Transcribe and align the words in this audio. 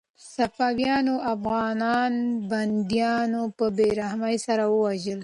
صفویانو 0.35 1.15
افغان 1.33 2.13
بندیان 2.49 3.31
په 3.57 3.65
بې 3.77 3.87
رحمۍ 3.99 4.35
سره 4.45 4.63
ووژل. 4.67 5.19